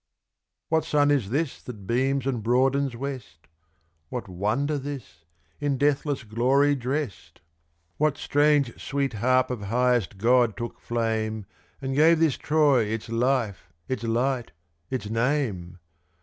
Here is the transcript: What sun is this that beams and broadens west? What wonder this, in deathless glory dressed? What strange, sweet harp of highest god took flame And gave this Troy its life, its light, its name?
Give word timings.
What 0.69 0.83
sun 0.83 1.11
is 1.11 1.29
this 1.29 1.61
that 1.61 1.85
beams 1.85 2.25
and 2.25 2.41
broadens 2.41 2.95
west? 2.95 3.45
What 4.09 4.27
wonder 4.27 4.79
this, 4.79 5.25
in 5.59 5.77
deathless 5.77 6.23
glory 6.23 6.73
dressed? 6.73 7.39
What 7.97 8.17
strange, 8.17 8.81
sweet 8.83 9.13
harp 9.13 9.51
of 9.51 9.61
highest 9.65 10.17
god 10.17 10.57
took 10.57 10.79
flame 10.79 11.45
And 11.83 11.93
gave 11.95 12.17
this 12.19 12.35
Troy 12.35 12.85
its 12.85 13.09
life, 13.09 13.71
its 13.87 14.01
light, 14.03 14.53
its 14.89 15.07
name? 15.07 15.77